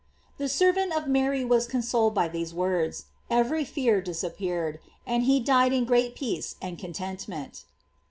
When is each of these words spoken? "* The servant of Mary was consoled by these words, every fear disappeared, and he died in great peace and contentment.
"* 0.21 0.37
The 0.39 0.49
servant 0.49 0.97
of 0.97 1.07
Mary 1.07 1.45
was 1.45 1.67
consoled 1.67 2.15
by 2.15 2.27
these 2.27 2.55
words, 2.55 3.05
every 3.29 3.63
fear 3.63 4.01
disappeared, 4.01 4.79
and 5.05 5.25
he 5.25 5.39
died 5.39 5.73
in 5.73 5.85
great 5.85 6.15
peace 6.15 6.55
and 6.59 6.79
contentment. 6.79 7.65